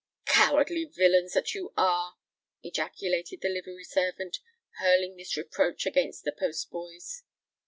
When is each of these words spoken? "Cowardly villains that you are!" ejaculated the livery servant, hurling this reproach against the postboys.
"Cowardly 0.25 0.85
villains 0.85 1.33
that 1.33 1.53
you 1.53 1.73
are!" 1.77 2.15
ejaculated 2.63 3.41
the 3.41 3.49
livery 3.49 3.83
servant, 3.83 4.39
hurling 4.79 5.15
this 5.15 5.37
reproach 5.37 5.85
against 5.85 6.23
the 6.23 6.31
postboys. 6.31 7.21